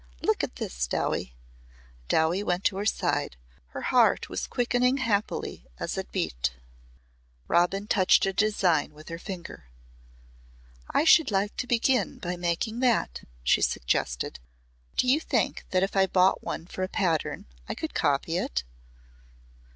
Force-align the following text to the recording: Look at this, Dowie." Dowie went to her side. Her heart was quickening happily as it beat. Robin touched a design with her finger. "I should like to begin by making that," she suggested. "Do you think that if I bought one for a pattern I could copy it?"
Look 0.19 0.43
at 0.43 0.55
this, 0.55 0.87
Dowie." 0.87 1.35
Dowie 2.07 2.41
went 2.41 2.63
to 2.63 2.77
her 2.77 2.87
side. 2.87 3.35
Her 3.67 3.81
heart 3.83 4.29
was 4.29 4.47
quickening 4.47 4.97
happily 4.97 5.67
as 5.79 5.95
it 5.95 6.11
beat. 6.11 6.53
Robin 7.47 7.85
touched 7.85 8.25
a 8.25 8.33
design 8.33 8.95
with 8.95 9.09
her 9.09 9.19
finger. 9.19 9.65
"I 10.89 11.03
should 11.03 11.29
like 11.29 11.55
to 11.57 11.67
begin 11.67 12.17
by 12.17 12.35
making 12.35 12.79
that," 12.79 13.25
she 13.43 13.61
suggested. 13.61 14.39
"Do 14.97 15.07
you 15.07 15.19
think 15.19 15.65
that 15.69 15.83
if 15.83 15.95
I 15.95 16.07
bought 16.07 16.41
one 16.43 16.65
for 16.65 16.81
a 16.81 16.87
pattern 16.87 17.45
I 17.69 17.75
could 17.75 17.93
copy 17.93 18.37
it?" 18.37 18.63